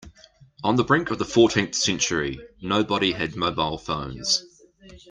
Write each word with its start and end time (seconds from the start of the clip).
On 0.63 0.77
the 0.77 0.83
brink 0.83 1.11
of 1.11 1.19
the 1.19 1.25
fourteenth 1.25 1.75
century, 1.75 2.39
nobody 2.59 3.11
had 3.11 3.35
mobile 3.35 3.77
phones. 3.77 4.43